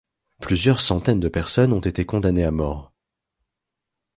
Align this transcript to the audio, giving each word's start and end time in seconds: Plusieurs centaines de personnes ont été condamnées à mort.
Plusieurs 0.39 0.81
centaines 0.81 1.19
de 1.19 1.27
personnes 1.27 1.73
ont 1.73 1.79
été 1.79 2.05
condamnées 2.07 2.43
à 2.45 2.49
mort. 2.49 2.91